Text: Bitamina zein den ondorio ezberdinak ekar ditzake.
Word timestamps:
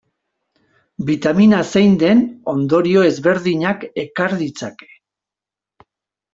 Bitamina 1.09 1.59
zein 1.73 1.93
den 2.05 2.25
ondorio 2.55 3.05
ezberdinak 3.11 3.87
ekar 4.07 4.37
ditzake. 4.43 4.93